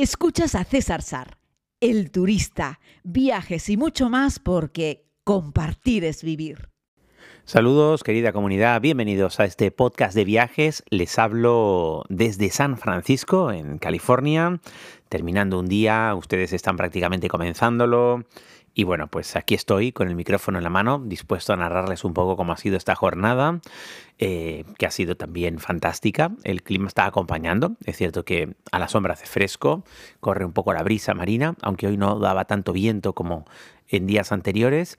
Escuchas 0.00 0.54
a 0.54 0.62
César 0.62 1.02
Sar, 1.02 1.38
el 1.80 2.12
turista, 2.12 2.78
viajes 3.02 3.68
y 3.68 3.76
mucho 3.76 4.08
más 4.08 4.38
porque 4.38 5.10
compartir 5.24 6.04
es 6.04 6.22
vivir. 6.22 6.68
Saludos 7.44 8.04
querida 8.04 8.32
comunidad, 8.32 8.80
bienvenidos 8.80 9.40
a 9.40 9.44
este 9.44 9.72
podcast 9.72 10.14
de 10.14 10.24
viajes. 10.24 10.84
Les 10.90 11.18
hablo 11.18 12.04
desde 12.08 12.50
San 12.50 12.78
Francisco, 12.78 13.50
en 13.50 13.78
California, 13.78 14.60
terminando 15.08 15.58
un 15.58 15.66
día, 15.66 16.14
ustedes 16.14 16.52
están 16.52 16.76
prácticamente 16.76 17.26
comenzándolo. 17.26 18.24
Y 18.78 18.84
bueno, 18.84 19.08
pues 19.08 19.34
aquí 19.34 19.56
estoy 19.56 19.90
con 19.90 20.06
el 20.06 20.14
micrófono 20.14 20.58
en 20.58 20.62
la 20.62 20.70
mano, 20.70 21.02
dispuesto 21.04 21.52
a 21.52 21.56
narrarles 21.56 22.04
un 22.04 22.14
poco 22.14 22.36
cómo 22.36 22.52
ha 22.52 22.56
sido 22.56 22.76
esta 22.76 22.94
jornada, 22.94 23.60
eh, 24.18 24.62
que 24.78 24.86
ha 24.86 24.92
sido 24.92 25.16
también 25.16 25.58
fantástica. 25.58 26.30
El 26.44 26.62
clima 26.62 26.86
está 26.86 27.04
acompañando, 27.04 27.76
es 27.86 27.96
cierto 27.96 28.24
que 28.24 28.54
a 28.70 28.78
la 28.78 28.86
sombra 28.86 29.14
hace 29.14 29.26
fresco, 29.26 29.82
corre 30.20 30.44
un 30.44 30.52
poco 30.52 30.72
la 30.72 30.84
brisa 30.84 31.12
marina, 31.12 31.56
aunque 31.60 31.88
hoy 31.88 31.96
no 31.96 32.20
daba 32.20 32.44
tanto 32.44 32.72
viento 32.72 33.14
como 33.14 33.46
en 33.88 34.06
días 34.06 34.30
anteriores. 34.30 34.96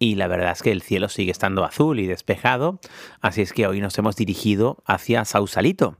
Y 0.00 0.16
la 0.16 0.26
verdad 0.26 0.50
es 0.50 0.62
que 0.62 0.72
el 0.72 0.82
cielo 0.82 1.08
sigue 1.08 1.30
estando 1.30 1.64
azul 1.64 2.00
y 2.00 2.08
despejado, 2.08 2.80
así 3.20 3.42
es 3.42 3.52
que 3.52 3.68
hoy 3.68 3.80
nos 3.80 3.96
hemos 3.96 4.16
dirigido 4.16 4.82
hacia 4.86 5.24
Sausalito. 5.24 5.98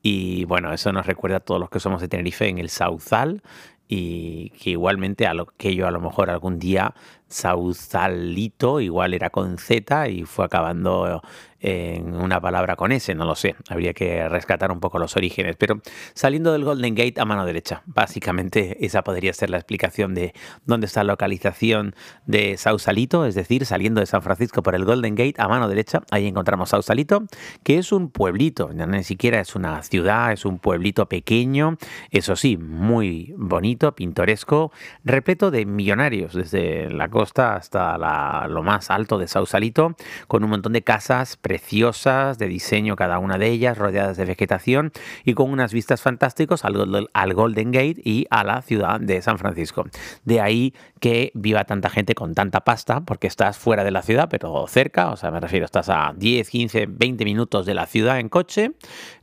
Y 0.00 0.44
bueno, 0.44 0.72
eso 0.72 0.92
nos 0.92 1.06
recuerda 1.06 1.38
a 1.38 1.40
todos 1.40 1.60
los 1.60 1.70
que 1.70 1.80
somos 1.80 2.00
de 2.00 2.06
Tenerife 2.06 2.46
en 2.46 2.58
el 2.58 2.70
Sauzal, 2.70 3.42
y 3.88 4.50
que 4.50 4.70
igualmente 4.70 5.26
a 5.26 5.34
lo 5.34 5.46
que 5.46 5.74
yo 5.74 5.86
a 5.86 5.90
lo 5.90 6.00
mejor 6.00 6.30
algún 6.30 6.58
día 6.58 6.94
Sausalito 7.28 8.80
igual 8.80 9.14
era 9.14 9.30
con 9.30 9.58
Z 9.58 10.08
y 10.08 10.24
fue 10.24 10.44
acabando 10.44 11.22
en 11.60 12.14
una 12.14 12.40
palabra 12.40 12.76
con 12.76 12.92
S, 12.92 13.12
no 13.14 13.24
lo 13.24 13.34
sé, 13.34 13.56
habría 13.68 13.92
que 13.92 14.28
rescatar 14.28 14.70
un 14.70 14.78
poco 14.78 14.98
los 14.98 15.16
orígenes, 15.16 15.56
pero 15.56 15.80
saliendo 16.14 16.52
del 16.52 16.64
Golden 16.64 16.94
Gate 16.94 17.20
a 17.20 17.24
mano 17.24 17.44
derecha, 17.44 17.82
básicamente 17.86 18.84
esa 18.84 19.02
podría 19.02 19.32
ser 19.32 19.50
la 19.50 19.56
explicación 19.56 20.14
de 20.14 20.34
dónde 20.66 20.86
está 20.86 21.02
la 21.02 21.14
localización 21.14 21.96
de 22.26 22.56
Sausalito, 22.56 23.26
es 23.26 23.34
decir, 23.34 23.66
saliendo 23.66 24.00
de 24.00 24.06
San 24.06 24.22
Francisco 24.22 24.62
por 24.62 24.76
el 24.76 24.84
Golden 24.84 25.16
Gate 25.16 25.34
a 25.38 25.48
mano 25.48 25.68
derecha, 25.68 26.02
ahí 26.10 26.26
encontramos 26.26 26.68
Sausalito, 26.68 27.24
que 27.64 27.78
es 27.78 27.90
un 27.90 28.10
pueblito, 28.10 28.70
ni 28.72 29.02
siquiera 29.02 29.40
es 29.40 29.56
una 29.56 29.82
ciudad, 29.82 30.32
es 30.32 30.44
un 30.44 30.60
pueblito 30.60 31.08
pequeño, 31.08 31.76
eso 32.10 32.36
sí, 32.36 32.56
muy 32.56 33.34
bonito, 33.36 33.96
pintoresco, 33.96 34.70
repleto 35.04 35.50
de 35.50 35.66
millonarios, 35.66 36.34
desde 36.34 36.88
la 36.88 37.08
costa 37.18 37.56
hasta 37.56 38.46
lo 38.46 38.62
más 38.62 38.92
alto 38.92 39.18
de 39.18 39.26
Sausalito, 39.26 39.96
con 40.28 40.44
un 40.44 40.50
montón 40.50 40.72
de 40.72 40.82
casas 40.82 41.36
preciosas, 41.36 42.38
de 42.38 42.46
diseño 42.46 42.94
cada 42.94 43.18
una 43.18 43.38
de 43.38 43.48
ellas, 43.48 43.76
rodeadas 43.76 44.16
de 44.16 44.24
vegetación 44.24 44.92
y 45.24 45.34
con 45.34 45.50
unas 45.50 45.72
vistas 45.72 46.00
fantásticas 46.00 46.64
al, 46.64 47.08
al 47.12 47.34
Golden 47.34 47.72
Gate 47.72 48.00
y 48.04 48.28
a 48.30 48.44
la 48.44 48.62
ciudad 48.62 49.00
de 49.00 49.20
San 49.20 49.36
Francisco. 49.36 49.86
De 50.22 50.40
ahí 50.40 50.74
que 51.00 51.32
viva 51.34 51.64
tanta 51.64 51.90
gente 51.90 52.14
con 52.14 52.34
tanta 52.34 52.60
pasta, 52.60 53.00
porque 53.00 53.26
estás 53.26 53.58
fuera 53.58 53.82
de 53.82 53.90
la 53.90 54.02
ciudad, 54.02 54.28
pero 54.30 54.66
cerca, 54.68 55.10
o 55.10 55.16
sea, 55.16 55.32
me 55.32 55.40
refiero, 55.40 55.64
estás 55.64 55.88
a 55.88 56.12
10, 56.16 56.48
15, 56.48 56.86
20 56.86 57.24
minutos 57.24 57.66
de 57.66 57.74
la 57.74 57.86
ciudad 57.86 58.20
en 58.20 58.28
coche, 58.28 58.74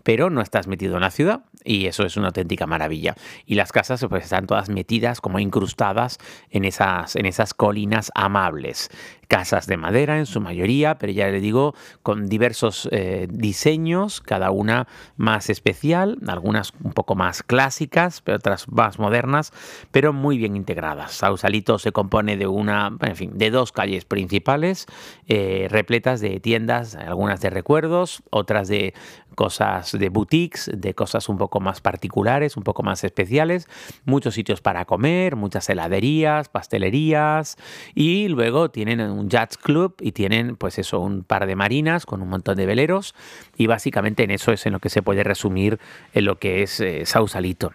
pero 0.06 0.30
no 0.30 0.42
estás 0.42 0.68
metido 0.68 0.96
en 0.96 1.02
la 1.02 1.10
ciudad 1.10 1.42
y 1.64 1.88
eso 1.88 2.06
es 2.06 2.16
una 2.16 2.28
auténtica 2.28 2.68
maravilla. 2.68 3.16
Y 3.48 3.56
las 3.56 3.72
casas 3.72 4.06
pues 4.08 4.26
están 4.26 4.46
todas 4.46 4.70
metidas 4.70 5.20
como 5.20 5.40
incrustadas 5.40 6.20
en 6.52 6.64
esas, 6.64 7.54
colinas 7.56 8.12
amables. 8.14 8.92
Casas 9.28 9.66
de 9.66 9.76
madera 9.76 10.20
en 10.20 10.28
su 10.28 10.40
mayoría, 10.40 11.00
pero 11.00 11.12
ya 11.12 11.28
le 11.30 11.40
digo, 11.40 11.74
con 12.04 12.28
diversos 12.28 12.88
eh, 12.92 13.26
diseños, 13.32 14.22
cada 14.22 14.52
una 14.52 14.88
más 15.18 15.50
especial, 15.50 16.20
algunas 16.28 16.74
un 16.84 16.94
poco 16.94 17.16
más 17.16 17.42
clásicas, 17.42 18.22
pero 18.22 18.38
otras 18.38 18.70
más 18.70 19.00
modernas, 19.00 19.52
pero 19.90 20.14
muy 20.14 20.38
bien 20.38 20.56
integradas. 20.56 21.14
Sausalito 21.14 21.80
se 21.80 21.92
compone 21.92 22.38
de 22.38 22.46
una, 22.46 22.96
en 23.02 23.16
fin, 23.16 23.32
de 23.34 23.50
dos 23.50 23.72
calles 23.72 24.06
principales, 24.06 24.86
eh, 25.28 25.66
repletas 25.72 26.22
de 26.22 26.40
tiendas, 26.40 26.94
algunas 26.94 27.42
de 27.42 27.50
recuerdos, 27.50 28.22
otras 28.30 28.68
de 28.68 28.94
cosas 29.36 29.92
de 29.92 30.10
boutiques, 30.10 30.72
de 30.74 30.94
cosas 30.94 31.30
un 31.30 31.38
poco 31.38 31.60
más 31.60 31.82
particulares, 31.82 32.58
un 32.58 32.64
poco 32.64 32.84
más 32.84 33.04
especiales, 33.04 33.68
muchos 34.06 34.34
sitios 34.34 34.62
para 34.62 34.86
comer, 34.86 35.36
muchas 35.36 35.70
heladerías, 35.70 36.50
pastelerías 36.50 37.58
y 37.94 38.28
luego 38.28 38.72
tienen 38.72 39.02
un 39.02 39.30
yacht 39.30 39.58
club 39.58 39.96
y 40.02 40.14
tienen 40.14 40.56
pues 40.56 40.80
eso, 40.80 41.00
un 41.00 41.24
par 41.24 41.46
de 41.46 41.56
marinas 41.56 42.06
con 42.06 42.22
un 42.22 42.30
montón 42.30 42.58
de 42.58 42.66
veleros 42.66 43.14
y 43.58 43.68
básicamente 43.68 44.24
en 44.24 44.32
eso 44.32 44.52
es 44.52 44.66
en 44.66 44.74
lo 44.74 44.80
que 44.80 44.90
se 44.90 45.02
puede 45.02 45.24
resumir 45.24 45.80
en 46.14 46.26
lo 46.26 46.40
que 46.40 46.64
es 46.64 46.80
eh, 46.80 47.06
Sausalito. 47.06 47.72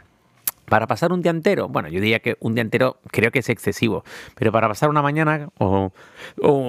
Para 0.71 0.87
pasar 0.87 1.13
un 1.13 1.21
día 1.21 1.33
entero, 1.33 1.69
bueno, 1.69 1.89
yo 1.89 2.01
diría 2.01 2.21
que 2.21 2.37
un 2.39 2.55
día 2.55 2.63
entero 2.63 3.01
creo 3.11 3.33
que 3.33 3.41
es 3.41 3.49
excesivo, 3.49 4.05
pero 4.37 4.53
para 4.53 4.69
pasar 4.69 4.89
una 4.89 5.03
mañana 5.03 5.49
o, 5.59 5.91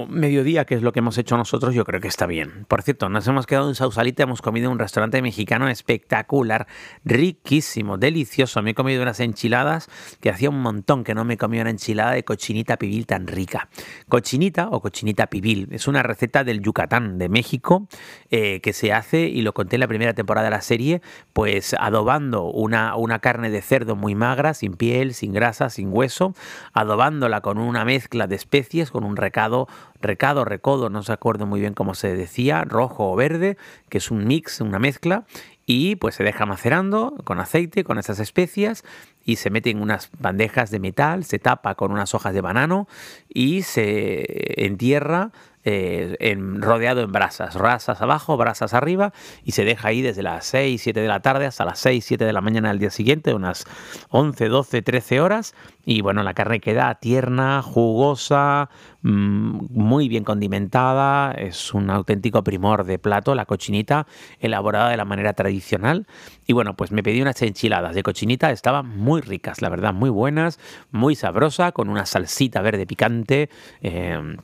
mediodía, 0.10 0.66
que 0.66 0.74
es 0.74 0.82
lo 0.82 0.92
que 0.92 1.00
hemos 1.00 1.20
hecho 1.20 1.38
nosotros, 1.38 1.76
yo 1.76 1.86
creo 1.86 2.02
que 2.02 2.08
está 2.08 2.26
bien. 2.26 2.66
Por 2.68 2.82
cierto, 2.82 3.10
nos 3.10 3.28
hemos 3.28 3.46
quedado 3.46 3.70
en 3.70 3.76
Sausalita, 3.76 4.24
hemos 4.24 4.42
comido 4.42 4.66
en 4.66 4.72
un 4.72 4.80
restaurante 4.80 5.22
mexicano 5.22 5.70
espectacular, 5.70 6.66
riquísimo, 7.06 8.00
delicioso. 8.00 8.64
Me 8.64 8.72
he 8.72 8.74
comido 8.74 9.04
unas 9.04 9.20
enchiladas 9.20 9.88
que 10.20 10.32
hacía 10.32 10.50
un 10.50 10.64
montón 10.64 11.04
que 11.04 11.14
no 11.14 11.24
me 11.24 11.38
comía 11.38 11.62
una 11.62 11.70
enchilada 11.70 12.14
de 12.14 12.24
cochinita 12.24 12.78
pibil 12.78 13.06
tan 13.06 13.28
rica. 13.28 13.70
Cochinita 14.10 14.70
o 14.70 14.82
cochinita 14.82 15.28
pibil 15.28 15.68
es 15.70 15.88
una 15.88 16.02
receta 16.02 16.44
del 16.44 16.64
Yucatán, 16.64 17.20
de 17.20 17.30
México, 17.30 17.88
eh, 18.32 18.62
que 18.62 18.74
se 18.74 18.94
hace, 18.94 19.28
y 19.28 19.44
lo 19.44 19.54
conté 19.54 19.76
en 19.76 19.82
la 19.82 19.88
primera 19.88 20.16
temporada 20.16 20.46
de 20.46 20.52
la 20.52 20.62
serie, 20.62 21.04
pues 21.34 21.76
adobando 21.80 22.46
una, 22.46 22.96
una 22.96 23.20
carne 23.20 23.52
de 23.52 23.62
cerdo 23.62 23.91
muy 23.96 24.16
magra, 24.16 24.54
sin 24.54 24.74
piel, 24.74 25.14
sin 25.14 25.34
grasa, 25.34 25.70
sin 25.70 25.90
hueso, 25.92 26.34
adobándola 26.74 27.42
con 27.42 27.58
una 27.58 27.86
mezcla 27.86 28.28
de 28.28 28.36
especies, 28.36 28.92
con 28.92 29.04
un 29.04 29.16
recado, 29.16 29.68
recado, 30.02 30.46
recodo, 30.46 30.90
no 30.90 31.04
se 31.04 31.14
acuerdo 31.14 31.46
muy 31.46 31.60
bien 31.60 31.74
cómo 31.74 31.94
se 31.94 32.16
decía, 32.16 32.64
rojo 32.64 33.12
o 33.12 33.16
verde, 33.16 33.58
que 33.90 34.00
es 34.00 34.12
un 34.12 34.26
mix, 34.26 34.62
una 34.62 34.80
mezcla, 34.80 35.26
y 35.66 35.96
pues 35.96 36.16
se 36.16 36.24
deja 36.24 36.46
macerando 36.46 37.16
con 37.24 37.40
aceite, 37.40 37.84
con 37.84 37.98
esas 37.98 38.20
especias 38.20 38.84
y 39.24 39.38
se 39.38 39.50
mete 39.50 39.70
en 39.70 39.82
unas 39.82 40.10
bandejas 40.20 40.72
de 40.72 40.80
metal, 40.80 41.24
se 41.24 41.40
tapa 41.40 41.76
con 41.76 41.92
unas 41.92 42.14
hojas 42.14 42.34
de 42.34 42.42
banano 42.42 42.88
y 43.30 43.62
se 43.62 44.66
entierra 44.66 45.32
eh, 45.64 46.16
en, 46.20 46.60
rodeado 46.62 47.02
en 47.02 47.12
brasas, 47.12 47.56
brasas 47.56 48.02
abajo, 48.02 48.36
brasas 48.36 48.74
arriba, 48.74 49.14
y 49.44 49.52
se 49.52 49.64
deja 49.64 49.90
ahí 49.90 50.02
desde 50.02 50.24
las 50.24 50.46
6, 50.46 50.82
7 50.82 51.00
de 51.00 51.08
la 51.08 51.20
tarde 51.20 51.46
hasta 51.46 51.66
las 51.66 51.78
6, 51.80 52.04
7 52.04 52.26
de 52.26 52.34
la 52.34 52.42
mañana 52.42 52.70
del 52.70 52.80
día 52.80 52.90
siguiente, 52.90 53.34
unas 53.34 53.66
11, 54.10 54.48
12, 54.48 54.82
13 54.82 55.22
horas, 55.22 55.54
y 55.86 56.02
bueno, 56.02 56.24
la 56.24 56.34
carne 56.34 56.60
queda 56.60 56.96
tierna, 56.96 57.62
jugosa, 57.62 58.70
mm, 59.04 59.68
muy 59.70 60.10
bien 60.10 60.24
condimentada, 60.24 61.32
es 61.32 61.74
un 61.76 61.92
auténtico 61.92 62.44
primor 62.44 62.84
de 62.84 62.98
plato, 62.98 63.36
la 63.36 63.46
cochinita 63.46 64.08
elaborada 64.40 64.90
de 64.90 64.98
la 64.98 65.06
manera 65.06 65.34
tradicional, 65.34 66.08
y 66.48 66.54
bueno, 66.54 66.76
pues 66.76 66.92
me 66.92 67.04
pedí 67.04 67.22
unas 67.22 67.40
enchiladas 67.42 67.94
de 67.94 68.02
cochinita, 68.02 68.50
estaban 68.50 68.88
muy 68.88 69.22
ricas, 69.22 69.62
la 69.62 69.70
verdad, 69.70 69.94
muy 69.94 70.10
buenas, 70.10 70.60
muy 70.90 71.16
sabrosa, 71.16 71.72
con 71.72 71.90
una 71.90 72.08
salsita 72.08 72.62
verde 72.62 72.88
picante, 72.88 73.50
eh, 73.82 74.38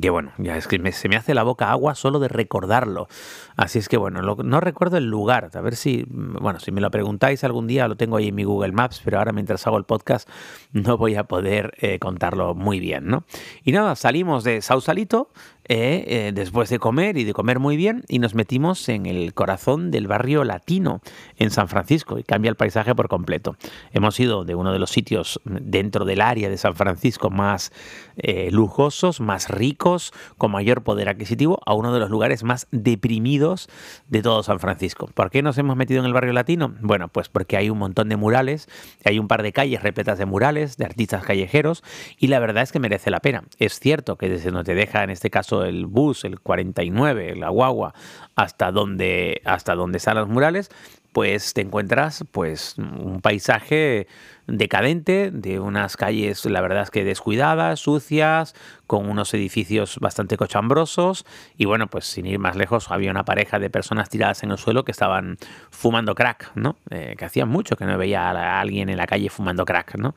que 0.00 0.10
bueno, 0.10 0.32
ya 0.38 0.56
es 0.56 0.66
que 0.66 0.92
se 0.92 1.08
me 1.08 1.16
hace 1.16 1.34
la 1.34 1.42
boca 1.42 1.70
agua 1.70 1.94
solo 1.94 2.18
de 2.18 2.28
recordarlo. 2.28 3.08
Así 3.56 3.78
es 3.78 3.88
que 3.88 3.96
bueno, 3.96 4.22
no 4.22 4.60
recuerdo 4.60 4.96
el 4.96 5.04
lugar. 5.04 5.50
A 5.54 5.60
ver 5.60 5.76
si, 5.76 6.04
bueno, 6.08 6.60
si 6.60 6.72
me 6.72 6.80
lo 6.80 6.90
preguntáis 6.90 7.44
algún 7.44 7.66
día, 7.66 7.88
lo 7.88 7.96
tengo 7.96 8.16
ahí 8.16 8.28
en 8.28 8.34
mi 8.34 8.44
Google 8.44 8.72
Maps, 8.72 9.02
pero 9.04 9.18
ahora 9.18 9.32
mientras 9.32 9.66
hago 9.66 9.76
el 9.76 9.84
podcast 9.84 10.28
no 10.72 10.96
voy 10.96 11.16
a 11.16 11.24
poder 11.24 11.74
eh, 11.78 11.98
contarlo 11.98 12.54
muy 12.54 12.80
bien, 12.80 13.06
¿no? 13.06 13.24
Y 13.64 13.72
nada, 13.72 13.94
salimos 13.96 14.44
de 14.44 14.62
Sausalito 14.62 15.30
eh, 15.74 16.04
eh, 16.06 16.32
después 16.34 16.68
de 16.68 16.78
comer 16.78 17.16
y 17.16 17.24
de 17.24 17.32
comer 17.32 17.58
muy 17.58 17.78
bien 17.78 18.04
y 18.06 18.18
nos 18.18 18.34
metimos 18.34 18.90
en 18.90 19.06
el 19.06 19.32
corazón 19.32 19.90
del 19.90 20.06
barrio 20.06 20.44
latino 20.44 21.00
en 21.38 21.50
San 21.50 21.66
Francisco 21.66 22.18
y 22.18 22.24
cambia 22.24 22.50
el 22.50 22.56
paisaje 22.56 22.94
por 22.94 23.08
completo. 23.08 23.56
Hemos 23.94 24.20
ido 24.20 24.44
de 24.44 24.54
uno 24.54 24.70
de 24.74 24.78
los 24.78 24.90
sitios 24.90 25.40
dentro 25.46 26.04
del 26.04 26.20
área 26.20 26.50
de 26.50 26.58
San 26.58 26.76
Francisco 26.76 27.30
más 27.30 27.72
eh, 28.16 28.50
lujosos, 28.52 29.22
más 29.22 29.48
ricos, 29.48 30.12
con 30.36 30.50
mayor 30.50 30.82
poder 30.82 31.08
adquisitivo, 31.08 31.58
a 31.64 31.72
uno 31.72 31.94
de 31.94 32.00
los 32.00 32.10
lugares 32.10 32.44
más 32.44 32.68
deprimidos 32.70 33.70
de 34.08 34.20
todo 34.20 34.42
San 34.42 34.60
Francisco. 34.60 35.08
¿Por 35.14 35.30
qué 35.30 35.40
nos 35.40 35.56
hemos 35.56 35.78
metido 35.78 36.00
en 36.00 36.06
el 36.06 36.12
barrio 36.12 36.34
latino? 36.34 36.74
Bueno, 36.82 37.08
pues 37.08 37.30
porque 37.30 37.56
hay 37.56 37.70
un 37.70 37.78
montón 37.78 38.10
de 38.10 38.16
murales, 38.16 38.68
hay 39.06 39.18
un 39.18 39.26
par 39.26 39.42
de 39.42 39.52
calles 39.52 39.82
repletas 39.82 40.18
de 40.18 40.26
murales, 40.26 40.76
de 40.76 40.84
artistas 40.84 41.24
callejeros 41.24 41.82
y 42.18 42.26
la 42.26 42.40
verdad 42.40 42.62
es 42.62 42.72
que 42.72 42.78
merece 42.78 43.10
la 43.10 43.20
pena. 43.20 43.44
Es 43.58 43.80
cierto 43.80 44.16
que 44.16 44.28
desde 44.28 44.50
donde 44.50 44.64
te 44.64 44.74
deja 44.74 45.02
en 45.02 45.08
este 45.08 45.30
caso 45.30 45.61
el 45.64 45.86
bus, 45.86 46.24
el 46.24 46.40
49, 46.40 47.36
la 47.36 47.48
guagua, 47.48 47.94
hasta 48.34 48.72
donde, 48.72 49.42
hasta 49.44 49.74
donde 49.74 49.98
están 49.98 50.16
los 50.16 50.28
murales, 50.28 50.70
pues 51.12 51.54
te 51.54 51.60
encuentras 51.60 52.24
pues 52.32 52.76
un 52.78 53.20
paisaje 53.20 54.06
decadente, 54.46 55.30
de 55.30 55.60
unas 55.60 55.96
calles, 55.96 56.44
la 56.46 56.60
verdad 56.60 56.82
es 56.82 56.90
que 56.90 57.04
descuidadas, 57.04 57.80
sucias, 57.80 58.54
con 58.86 59.08
unos 59.08 59.32
edificios 59.32 59.98
bastante 60.00 60.36
cochambrosos 60.36 61.24
y 61.56 61.64
bueno, 61.64 61.86
pues 61.86 62.04
sin 62.04 62.26
ir 62.26 62.38
más 62.38 62.56
lejos, 62.56 62.90
había 62.90 63.10
una 63.10 63.24
pareja 63.24 63.58
de 63.58 63.70
personas 63.70 64.10
tiradas 64.10 64.42
en 64.42 64.50
el 64.50 64.58
suelo 64.58 64.84
que 64.84 64.90
estaban 64.90 65.38
fumando 65.70 66.14
crack, 66.14 66.52
¿no? 66.56 66.76
Eh, 66.90 67.14
que 67.16 67.24
hacía 67.24 67.46
mucho 67.46 67.76
que 67.76 67.86
no 67.86 67.96
veía 67.96 68.30
a 68.30 68.60
alguien 68.60 68.90
en 68.90 68.98
la 68.98 69.06
calle 69.06 69.30
fumando 69.30 69.64
crack, 69.64 69.96
¿no? 69.96 70.14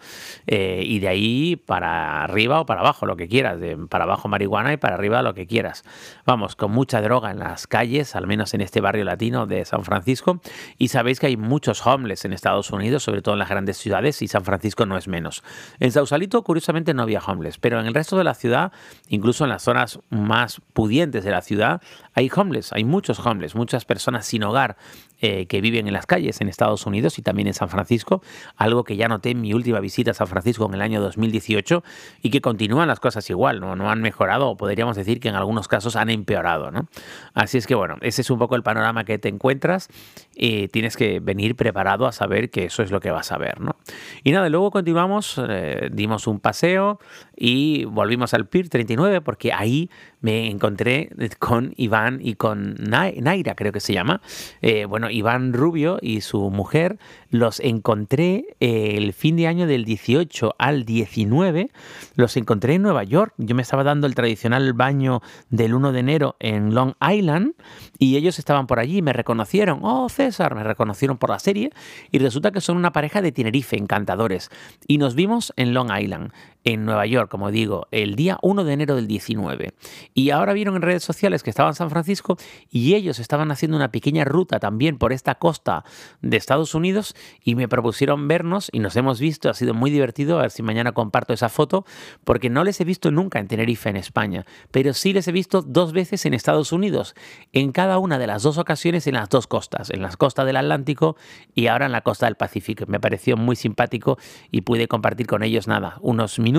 Eh, 0.48 0.81
y 0.86 1.00
de 1.00 1.07
ahí 1.07 1.56
para 1.56 2.24
arriba 2.24 2.59
o 2.59 2.65
para 2.65 2.81
abajo, 2.81 3.06
lo 3.06 3.15
que 3.15 3.27
quieras, 3.27 3.57
para 3.89 4.03
abajo 4.03 4.27
marihuana 4.27 4.74
y 4.74 4.77
para 4.77 4.95
arriba 4.95 5.21
lo 5.21 5.33
que 5.33 5.48
quieras. 5.48 5.83
Vamos, 6.25 6.56
con 6.56 6.71
mucha 6.71 7.01
droga 7.01 7.31
en 7.31 7.39
las 7.39 7.68
calles, 7.68 8.15
al 8.15 8.27
menos 8.27 8.53
en 8.53 8.62
este 8.62 8.81
barrio 8.81 9.06
latino 9.06 9.45
de 9.45 9.63
San 9.63 9.83
Francisco, 9.86 10.41
sabéis 10.87 11.19
que 11.19 11.27
hay 11.27 11.37
muchos 11.37 11.85
homeless 11.85 12.25
en 12.25 12.33
Estados 12.33 12.71
Unidos, 12.71 13.03
sobre 13.03 13.21
todo 13.21 13.35
en 13.35 13.39
las 13.39 13.49
grandes 13.49 13.77
ciudades, 13.77 14.21
y 14.21 14.27
San 14.27 14.43
Francisco 14.43 14.85
no 14.85 14.97
es 14.97 15.07
menos. 15.07 15.43
En 15.79 15.91
Sausalito, 15.91 16.43
curiosamente, 16.43 16.93
no 16.93 17.03
había 17.03 17.19
homeless, 17.19 17.57
pero 17.57 17.79
en 17.79 17.85
el 17.85 17.93
resto 17.93 18.17
de 18.17 18.23
la 18.23 18.33
ciudad, 18.33 18.71
incluso 19.07 19.43
en 19.43 19.49
las 19.49 19.63
zonas 19.63 19.99
más 20.09 20.61
pudientes 20.73 21.23
de 21.23 21.31
la 21.31 21.41
ciudad, 21.41 21.81
hay 22.13 22.29
homeless, 22.33 22.73
hay 22.73 22.83
muchos 22.83 23.19
homeless, 23.19 23.55
muchas 23.55 23.85
personas 23.85 24.25
sin 24.25 24.43
hogar 24.43 24.77
eh, 25.21 25.45
que 25.45 25.61
viven 25.61 25.87
en 25.87 25.93
las 25.93 26.05
calles 26.05 26.41
en 26.41 26.49
Estados 26.49 26.85
Unidos 26.85 27.17
y 27.19 27.21
también 27.21 27.47
en 27.47 27.53
San 27.53 27.69
Francisco, 27.69 28.21
algo 28.57 28.83
que 28.83 28.97
ya 28.97 29.07
noté 29.07 29.29
en 29.29 29.39
mi 29.39 29.53
última 29.53 29.79
visita 29.79 30.11
a 30.11 30.13
San 30.13 30.27
Francisco 30.27 30.65
en 30.65 30.73
el 30.73 30.81
año 30.81 30.99
2018 31.01 31.83
y 32.21 32.31
que 32.31 32.41
continúan 32.41 32.89
las 32.89 32.99
cosas 32.99 33.29
igual, 33.29 33.61
no, 33.61 33.89
han 33.89 34.01
mejorado 34.01 34.49
o 34.49 34.57
podríamos 34.57 34.97
decir 34.97 35.21
que 35.21 35.29
en 35.29 35.35
algunos 35.35 35.69
casos 35.69 35.95
han 35.95 36.09
empeorado. 36.09 36.69
¿no? 36.69 36.88
Así 37.33 37.57
es 37.57 37.65
que 37.65 37.75
bueno, 37.75 37.95
ese 38.01 38.21
es 38.21 38.29
un 38.29 38.39
poco 38.39 38.55
el 38.55 38.63
panorama 38.63 39.05
que 39.05 39.17
te 39.17 39.29
encuentras 39.29 39.88
y 40.35 40.67
tienes 40.75 40.98
que 40.98 41.22
venir 41.22 41.56
preparado 41.56 42.06
a 42.06 42.12
saber 42.12 42.50
que 42.50 42.66
eso 42.66 42.83
es 42.83 42.92
lo 42.92 43.00
que 43.00 43.10
vas 43.10 43.31
a 43.31 43.38
ver. 43.38 43.62
¿no? 43.62 43.77
Y 44.25 44.33
nada, 44.33 44.50
luego 44.50 44.72
continuamos, 44.72 45.42
eh, 45.48 45.88
dimos 45.89 46.27
un 46.27 46.42
paseo 46.42 47.00
y 47.33 47.86
volvimos 47.86 48.33
al 48.33 48.45
Pier 48.45 48.68
39 48.68 49.22
porque 49.22 49.54
ahí 49.54 49.89
me 50.19 50.50
encontré 50.50 51.12
con 51.39 51.74
Iván 51.77 52.19
y 52.22 52.33
con 52.33 52.75
Naira, 52.75 53.56
creo 53.56 53.72
que 53.72 53.80
se 53.80 53.94
llama. 53.94 54.19
Eh, 54.62 54.83
bueno, 54.83 55.10
Iván 55.10 55.54
Rubio 55.54 55.98
y 56.01 56.19
su 56.19 56.50
mujer 56.50 56.98
los 57.30 57.62
encontré 57.62 58.45
eh, 58.60 58.95
el 58.98 59.13
fin 59.13 59.38
de 59.38 59.48
año 59.48 59.68
del 59.68 59.86
18 59.86 60.56
al 60.57 60.83
19. 60.83 61.69
Los 62.16 62.36
encontré 62.36 62.74
en 62.74 62.81
Nueva 62.81 63.04
York. 63.04 63.33
Yo 63.38 63.56
me 63.56 63.62
estaba 63.62 63.86
dando 63.86 64.07
el 64.07 64.16
tradicional 64.16 64.74
baño 64.74 65.22
del 65.50 65.74
1 65.74 65.94
de 65.94 66.00
enero 66.00 66.36
en 66.39 66.74
Long 66.74 66.95
Island 67.00 67.54
y 67.98 68.18
ellos 68.18 68.39
estaban 68.39 68.68
por 68.68 68.80
allí 68.80 69.01
me 69.01 69.13
reconocieron. 69.13 69.80
Oh, 69.83 70.10
César, 70.10 70.56
me 70.56 70.64
reconocieron 70.65 71.17
por 71.17 71.29
la 71.29 71.39
serie 71.39 71.71
y 72.12 72.19
resulta 72.19 72.51
que 72.51 72.62
son 72.62 72.77
una 72.77 72.91
pareja 72.91 73.21
de 73.21 73.31
Tenerife, 73.31 73.77
encantadores. 73.77 74.50
Y 74.88 74.97
nos 74.97 75.15
vimos 75.15 75.53
en 75.56 75.73
Long 75.73 75.91
Island 75.97 76.31
en 76.65 76.83
Nueva 76.83 77.06
York, 77.06 77.29
como 77.29 77.51
digo, 77.51 77.88
el 77.91 78.15
día 78.15 78.39
1 78.41 78.63
de 78.63 78.73
enero 78.73 78.95
del 78.95 79.07
19. 79.07 79.73
Y 80.15 80.31
ahora 80.31 80.51
vieron 80.53 80.75
en 80.75 80.81
redes 80.81 81.03
sociales 81.03 81.44
que 81.44 81.51
estaba 81.51 81.69
en 81.69 81.75
San 81.75 81.91
Francisco 81.91 82.38
y 82.71 82.95
ellos 82.95 83.19
estaban 83.19 83.51
haciendo 83.51 83.77
una 83.77 83.91
pequeña 83.91 84.25
ruta 84.25 84.59
también 84.59 84.97
por 84.97 85.13
esta 85.13 85.35
costa 85.35 85.85
de 86.21 86.38
Estados 86.38 86.73
Unidos 86.73 87.15
y 87.44 87.53
me 87.53 87.67
propusieron 87.67 88.27
vernos 88.27 88.69
y 88.73 88.79
nos 88.79 88.95
hemos 88.95 89.19
visto. 89.19 89.50
Ha 89.50 89.53
sido 89.53 89.75
muy 89.75 89.91
divertido, 89.91 90.39
a 90.39 90.41
ver 90.41 90.51
si 90.51 90.63
mañana 90.63 90.91
comparto 90.91 91.33
esa 91.33 91.50
foto, 91.50 91.85
porque 92.23 92.50
no 92.50 92.63
les 92.63 92.81
he 92.81 92.83
visto 92.83 93.12
nunca 93.12 93.39
en 93.39 93.47
Tenerife, 93.47 93.89
en 93.89 93.97
España, 93.97 94.45
pero 94.71 94.94
sí 94.94 95.13
les 95.13 95.27
he 95.27 95.31
visto 95.31 95.62
dos 95.62 95.94
veces 95.94 96.25
en 96.25 96.33
Estados 96.33 96.71
Unidos, 96.71 97.13
en 97.53 97.71
cada 97.71 98.00
una 98.00 98.17
de 98.17 98.25
las 98.25 98.41
dos 98.41 98.57
ocasiones 98.57 99.06
en 99.06 99.13
las 99.13 99.29
dos 99.29 99.45
costas, 99.45 99.91
en 99.91 100.01
las 100.01 100.17
costas 100.17 100.47
del 100.47 100.57
Atlántico 100.57 101.15
y 101.53 101.67
ahora 101.67 101.85
en 101.85 101.91
la 101.91 102.01
costa 102.01 102.25
del 102.25 102.35
Pacífico. 102.35 102.85
Me 102.88 103.00
pareció 103.00 103.38
muy 103.38 103.56
simpático 103.56 104.17
y 104.50 104.62
pude 104.62 104.88
compartir 104.88 105.27
con 105.27 105.44
ellos 105.44 105.67
nada, 105.67 105.97
unos 106.01 106.39
minutos 106.39 106.54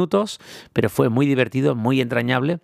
pero 0.72 0.90
fue 0.90 1.08
muy 1.08 1.26
divertido, 1.26 1.74
muy 1.74 2.00
entrañable. 2.00 2.60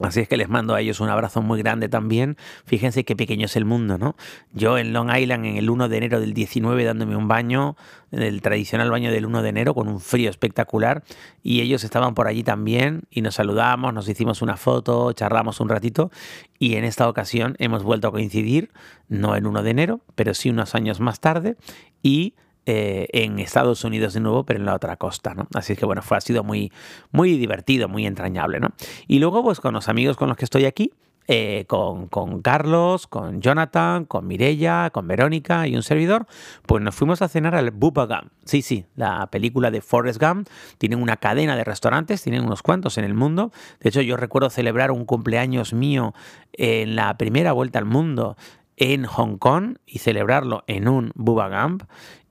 Así 0.00 0.20
es 0.20 0.28
que 0.28 0.36
les 0.36 0.48
mando 0.48 0.74
a 0.74 0.80
ellos 0.80 1.00
un 1.00 1.10
abrazo 1.10 1.42
muy 1.42 1.60
grande 1.60 1.88
también. 1.88 2.36
Fíjense 2.64 3.04
qué 3.04 3.14
pequeño 3.14 3.46
es 3.46 3.56
el 3.56 3.64
mundo, 3.64 3.98
¿no? 3.98 4.16
Yo 4.52 4.78
en 4.78 4.92
Long 4.92 5.14
Island 5.14 5.44
en 5.44 5.56
el 5.56 5.70
1 5.70 5.88
de 5.88 5.96
enero 5.96 6.18
del 6.18 6.32
19 6.32 6.82
dándome 6.84 7.14
un 7.14 7.28
baño, 7.28 7.76
el 8.10 8.40
tradicional 8.42 8.90
baño 8.90 9.12
del 9.12 9.26
1 9.26 9.42
de 9.42 9.48
enero 9.50 9.74
con 9.74 9.88
un 9.88 10.00
frío 10.00 10.30
espectacular 10.30 11.04
y 11.42 11.60
ellos 11.60 11.84
estaban 11.84 12.14
por 12.14 12.26
allí 12.26 12.42
también 12.42 13.02
y 13.10 13.20
nos 13.20 13.34
saludamos, 13.34 13.92
nos 13.92 14.08
hicimos 14.08 14.42
una 14.42 14.56
foto, 14.56 15.12
charlamos 15.12 15.60
un 15.60 15.68
ratito 15.68 16.10
y 16.58 16.76
en 16.76 16.84
esta 16.84 17.08
ocasión 17.08 17.54
hemos 17.58 17.82
vuelto 17.82 18.08
a 18.08 18.12
coincidir, 18.12 18.70
no 19.08 19.36
en 19.36 19.46
1 19.46 19.62
de 19.62 19.70
enero, 19.70 20.00
pero 20.14 20.34
sí 20.34 20.50
unos 20.50 20.74
años 20.74 21.00
más 21.00 21.20
tarde 21.20 21.56
y 22.02 22.34
eh, 22.66 23.08
en 23.12 23.38
Estados 23.40 23.82
Unidos 23.84 24.14
de 24.14 24.20
nuevo, 24.20 24.44
pero 24.44 24.60
en 24.60 24.66
la 24.66 24.74
otra 24.74 24.96
costa, 24.96 25.34
¿no? 25.34 25.48
Así 25.54 25.74
que 25.74 25.84
bueno, 25.84 26.02
fue, 26.02 26.16
ha 26.16 26.20
sido 26.20 26.44
muy, 26.44 26.72
muy 27.10 27.36
divertido, 27.36 27.88
muy 27.88 28.06
entrañable, 28.06 28.60
¿no? 28.60 28.68
Y 29.08 29.18
luego, 29.18 29.42
pues 29.42 29.60
con 29.60 29.74
los 29.74 29.88
amigos 29.88 30.16
con 30.16 30.28
los 30.28 30.36
que 30.36 30.44
estoy 30.44 30.64
aquí, 30.66 30.92
eh, 31.28 31.64
con, 31.68 32.08
con, 32.08 32.42
Carlos, 32.42 33.06
con 33.06 33.40
Jonathan, 33.40 34.04
con 34.04 34.26
Mirella, 34.26 34.90
con 34.90 35.06
Verónica 35.06 35.68
y 35.68 35.76
un 35.76 35.82
servidor, 35.82 36.26
pues 36.66 36.82
nos 36.82 36.94
fuimos 36.94 37.22
a 37.22 37.28
cenar 37.28 37.54
al 37.54 37.70
Bubba 37.70 38.06
Gum. 38.06 38.28
Sí, 38.44 38.60
sí, 38.62 38.86
la 38.96 39.28
película 39.28 39.70
de 39.70 39.80
Forrest 39.80 40.20
Gump. 40.20 40.48
Tienen 40.78 41.00
una 41.00 41.16
cadena 41.16 41.56
de 41.56 41.62
restaurantes, 41.62 42.22
tienen 42.22 42.44
unos 42.44 42.62
cuantos 42.62 42.98
en 42.98 43.04
el 43.04 43.14
mundo. 43.14 43.52
De 43.80 43.88
hecho, 43.88 44.00
yo 44.00 44.16
recuerdo 44.16 44.50
celebrar 44.50 44.90
un 44.90 45.04
cumpleaños 45.04 45.72
mío 45.72 46.12
en 46.52 46.96
la 46.96 47.16
primera 47.16 47.52
vuelta 47.52 47.78
al 47.78 47.86
mundo 47.86 48.36
en 48.76 49.04
Hong 49.04 49.36
Kong 49.38 49.76
y 49.86 49.98
celebrarlo 49.98 50.64
en 50.66 50.88
un 50.88 51.12
Bubba 51.14 51.48
Gump 51.48 51.84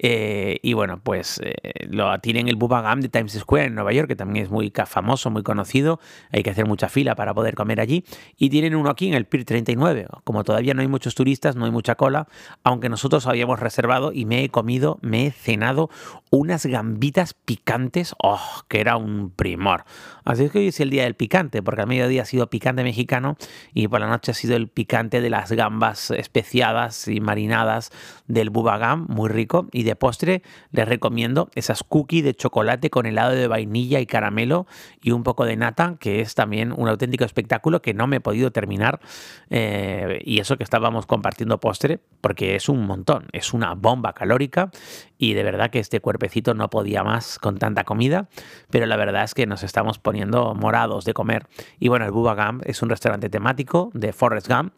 eh, 0.04 0.60
y 0.64 0.74
bueno, 0.74 1.00
pues 1.02 1.40
eh, 1.44 1.86
lo 1.88 2.18
tienen 2.20 2.48
el 2.48 2.56
Bubba 2.56 2.82
Gum 2.82 3.02
de 3.02 3.10
Times 3.10 3.34
Square 3.34 3.66
en 3.66 3.76
Nueva 3.76 3.94
York, 3.94 4.08
que 4.08 4.16
también 4.16 4.46
es 4.46 4.52
muy 4.52 4.74
famoso, 4.88 5.30
muy 5.30 5.44
conocido. 5.44 6.00
Hay 6.32 6.42
que 6.42 6.50
hacer 6.50 6.66
mucha 6.66 6.90
fila 6.90 7.14
para 7.14 7.36
poder 7.36 7.54
comer 7.54 7.80
allí. 7.80 8.04
Y 8.36 8.50
tienen 8.50 8.76
uno 8.76 8.90
aquí 8.90 9.08
en 9.08 9.14
el 9.14 9.26
Pier 9.26 9.46
39. 9.46 10.08
Como 10.24 10.44
todavía 10.44 10.74
no 10.74 10.82
hay 10.82 10.88
muchos 10.88 11.14
turistas, 11.14 11.56
no 11.56 11.66
hay 11.66 11.72
mucha 11.72 11.96
cola, 11.96 12.28
aunque 12.64 12.90
nosotros 12.90 13.28
habíamos 13.28 13.60
reservado 13.60 14.12
y 14.12 14.26
me 14.26 14.44
he 14.44 14.50
comido, 14.50 14.98
me 15.04 15.28
he 15.28 15.32
cenado 15.32 15.92
unas 16.32 16.66
gambitas 16.66 17.36
picantes. 17.36 18.16
¡Oh! 18.24 18.42
Que 18.68 18.80
era 18.80 18.98
un 18.98 19.30
primor. 19.30 19.84
Así 20.26 20.46
es 20.46 20.52
que 20.52 20.60
hoy 20.60 20.68
es 20.68 20.80
el 20.80 20.90
día 20.90 21.04
del 21.04 21.14
picante, 21.16 21.62
porque 21.62 21.82
al 21.82 21.88
mediodía 21.88 22.24
ha 22.24 22.26
sido 22.26 22.50
picante 22.50 22.84
mexicano 22.84 23.38
y 23.74 23.88
por 23.88 24.00
la 24.00 24.08
noche 24.08 24.32
ha 24.32 24.34
sido 24.34 24.56
el 24.56 24.68
picante 24.68 25.22
de 25.22 25.30
las 25.30 25.52
gambas 25.52 26.12
especiadas 26.32 27.10
y 27.10 27.20
marinadas 27.20 27.92
del 28.28 28.50
Bubba 28.50 28.78
Gum, 28.78 29.06
muy 29.10 29.30
rico. 29.30 29.68
Y 29.74 29.84
de 29.84 29.98
postre 29.98 30.44
les 30.72 30.88
recomiendo 30.88 31.50
esas 31.56 31.84
cookies 31.84 32.24
de 32.24 32.34
chocolate 32.34 32.90
con 32.90 33.06
helado 33.06 33.32
de 33.32 33.48
vainilla 33.48 34.00
y 34.00 34.06
caramelo 34.06 34.66
y 35.02 35.12
un 35.12 35.24
poco 35.24 35.44
de 35.44 35.58
nata, 35.58 35.98
que 36.00 36.22
es 36.22 36.34
también 36.34 36.72
un 36.72 36.88
auténtico 36.88 37.26
espectáculo 37.26 37.82
que 37.82 37.94
no 37.94 38.08
me 38.08 38.18
he 38.18 38.20
podido 38.22 38.52
terminar. 38.52 39.02
Eh, 39.50 40.22
y 40.24 40.40
eso 40.40 40.56
que 40.58 40.64
estábamos 40.64 41.06
compartiendo 41.06 41.60
postre, 41.60 42.00
porque 42.22 42.56
es 42.56 42.70
un 42.70 42.86
montón, 42.86 43.28
es 43.34 43.54
una 43.54 43.74
bomba 43.74 44.14
calórica 44.14 44.72
y 45.18 45.34
de 45.34 45.44
verdad 45.44 45.70
que 45.70 45.80
este 45.80 46.00
cuerpecito 46.00 46.54
no 46.54 46.70
podía 46.70 47.04
más 47.04 47.40
con 47.40 47.58
tanta 47.58 47.84
comida, 47.84 48.30
pero 48.70 48.86
la 48.86 48.96
verdad 48.96 49.24
es 49.24 49.34
que 49.34 49.46
nos 49.46 49.64
estamos 49.64 50.00
poniendo 50.00 50.56
morados 50.56 51.04
de 51.04 51.14
comer. 51.14 51.48
Y 51.80 51.90
bueno, 51.90 52.06
el 52.06 52.12
Bubba 52.12 52.58
es 52.64 52.82
un 52.82 52.90
restaurante 52.90 53.30
temático 53.30 53.92
de 53.94 54.14
Forrest 54.14 54.48
Gump 54.48 54.74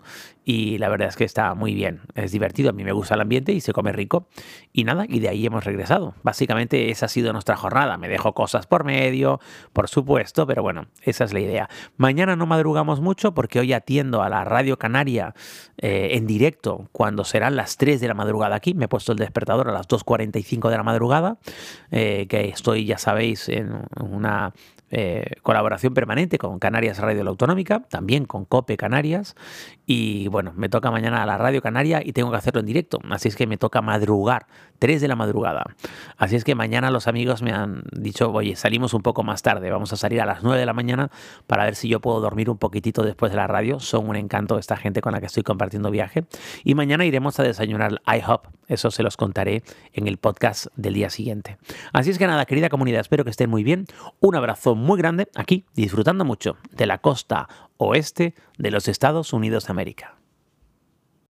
y 0.45 0.77
la 0.77 0.89
verdad 0.89 1.07
es 1.07 1.15
que 1.15 1.23
está 1.23 1.53
muy 1.55 1.73
bien, 1.73 2.01
es 2.15 2.31
divertido, 2.31 2.69
a 2.69 2.73
mí 2.73 2.83
me 2.83 2.91
gusta 2.91 3.15
el 3.15 3.21
ambiente 3.21 3.53
y 3.53 3.61
se 3.61 3.73
come 3.73 3.91
rico. 3.91 4.27
Y 4.73 4.83
nada, 4.83 5.05
y 5.07 5.19
de 5.19 5.29
ahí 5.29 5.45
hemos 5.45 5.63
regresado. 5.63 6.15
Básicamente 6.23 6.89
esa 6.89 7.05
ha 7.05 7.09
sido 7.09 7.31
nuestra 7.31 7.55
jornada. 7.55 7.97
Me 7.97 8.09
dejo 8.09 8.33
cosas 8.33 8.67
por 8.67 8.83
medio, 8.83 9.39
por 9.71 9.87
supuesto, 9.87 10.45
pero 10.45 10.61
bueno, 10.61 10.87
esa 11.01 11.23
es 11.23 11.33
la 11.33 11.39
idea. 11.39 11.69
Mañana 11.97 12.35
no 12.35 12.45
madrugamos 12.45 12.99
mucho 12.99 13.33
porque 13.33 13.59
hoy 13.59 13.73
atiendo 13.73 14.21
a 14.21 14.29
la 14.29 14.43
Radio 14.43 14.77
Canaria 14.77 15.33
eh, 15.77 16.09
en 16.13 16.27
directo 16.27 16.89
cuando 16.91 17.23
serán 17.23 17.55
las 17.55 17.77
3 17.77 18.01
de 18.01 18.07
la 18.07 18.13
madrugada 18.13 18.55
aquí. 18.55 18.73
Me 18.73 18.85
he 18.85 18.87
puesto 18.87 19.13
el 19.13 19.17
despertador 19.17 19.69
a 19.69 19.71
las 19.71 19.87
2.45 19.87 20.69
de 20.69 20.77
la 20.77 20.83
madrugada, 20.83 21.37
eh, 21.91 22.27
que 22.27 22.49
estoy, 22.49 22.85
ya 22.85 22.97
sabéis, 22.97 23.47
en 23.49 23.83
una 23.99 24.53
eh, 24.95 25.37
colaboración 25.41 25.95
permanente 25.95 26.37
con 26.37 26.59
Canarias 26.59 26.99
Radio 26.99 27.23
La 27.23 27.31
Autonómica, 27.31 27.79
también 27.89 28.25
con 28.25 28.45
Cope 28.45 28.77
Canarias. 28.77 29.35
Y 29.87 30.27
bueno, 30.33 30.51
me 30.57 30.67
toca 30.67 30.91
mañana 30.91 31.21
a 31.21 31.25
la 31.25 31.37
Radio 31.37 31.61
Canaria 31.61 32.01
y 32.03 32.11
tengo 32.11 32.31
que 32.31 32.37
hacerlo 32.37 32.59
en 32.59 32.65
directo. 32.65 32.99
Así 33.09 33.29
es 33.29 33.35
que 33.35 33.47
me 33.47 33.57
toca 33.57 33.81
madrugar, 33.81 34.47
3 34.79 34.99
de 34.99 35.07
la 35.07 35.15
madrugada. 35.15 35.63
Así 36.17 36.35
es 36.35 36.43
que 36.43 36.55
mañana 36.55 36.89
los 36.89 37.07
amigos 37.07 37.43
me 37.43 37.51
han 37.51 37.83
dicho, 37.91 38.31
oye, 38.31 38.55
salimos 38.55 38.95
un 38.95 39.03
poco 39.03 39.23
más 39.23 39.43
tarde, 39.43 39.69
vamos 39.69 39.93
a 39.93 39.95
salir 39.95 40.19
a 40.21 40.25
las 40.25 40.43
9 40.43 40.59
de 40.59 40.65
la 40.65 40.73
mañana 40.73 41.11
para 41.45 41.65
ver 41.65 41.75
si 41.75 41.87
yo 41.87 42.01
puedo 42.01 42.19
dormir 42.19 42.49
un 42.49 42.57
poquitito 42.57 43.03
después 43.03 43.31
de 43.31 43.37
la 43.37 43.45
radio. 43.45 43.79
Son 43.79 44.09
un 44.09 44.15
encanto 44.15 44.57
esta 44.57 44.75
gente 44.75 45.01
con 45.01 45.13
la 45.13 45.19
que 45.19 45.27
estoy 45.27 45.43
compartiendo 45.43 45.91
viaje. 45.91 46.25
Y 46.63 46.73
mañana 46.73 47.05
iremos 47.05 47.39
a 47.39 47.43
desayunar 47.43 47.99
al 48.03 48.17
IHOP. 48.19 48.47
Eso 48.67 48.89
se 48.89 49.03
los 49.03 49.15
contaré 49.15 49.61
en 49.93 50.07
el 50.07 50.17
podcast 50.17 50.65
del 50.75 50.95
día 50.95 51.11
siguiente. 51.11 51.57
Así 51.91 52.09
es 52.09 52.17
que 52.17 52.25
nada, 52.25 52.45
querida 52.45 52.69
comunidad, 52.69 53.01
espero 53.01 53.23
que 53.23 53.29
estén 53.29 53.51
muy 53.51 53.63
bien. 53.63 53.85
Un 54.19 54.35
abrazo 54.35 54.73
muy 54.73 54.97
grande 54.97 55.29
aquí, 55.35 55.63
disfrutando 55.75 56.25
mucho 56.25 56.57
de 56.71 56.87
la 56.87 56.97
costa 56.97 57.47
oeste 57.77 58.33
de 58.57 58.71
los 58.71 58.87
Estados 58.87 59.31
Unidos 59.31 59.67
de 59.67 59.71
América. 59.71 60.22